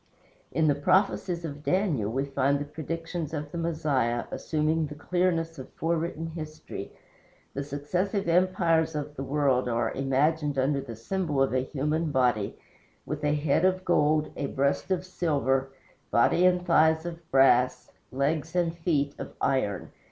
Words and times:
In 0.51 0.67
the 0.67 0.73
prophecies 0.73 1.45
of 1.45 1.61
Daniel 1.63 2.11
we 2.11 2.25
find 2.25 2.57
the 2.57 2.65
predictions 2.65 3.35
of 3.35 3.51
the 3.51 3.57
Messiah 3.59 4.23
assuming 4.31 4.87
the 4.87 4.95
clearness 4.95 5.59
of 5.59 5.69
forewritten 5.73 6.25
history. 6.31 6.91
The 7.53 7.63
successive 7.63 8.27
empires 8.27 8.95
of 8.95 9.15
the 9.15 9.21
world 9.21 9.69
are 9.69 9.91
imaged 9.91 10.57
under 10.57 10.81
the 10.81 10.95
symbol 10.95 11.39
of 11.39 11.53
a 11.53 11.59
human 11.59 12.09
body, 12.09 12.57
with 13.05 13.23
a 13.23 13.35
head 13.35 13.63
of 13.63 13.85
gold, 13.85 14.31
a 14.35 14.47
breast 14.47 14.89
of 14.89 15.05
silver, 15.05 15.69
body 16.09 16.47
and 16.47 16.65
thighs 16.65 17.05
of 17.05 17.19
brass, 17.29 17.91
legs 18.11 18.55
and 18.55 18.75
feet 18.75 19.13
of 19.19 19.33
iron. 19.39 19.91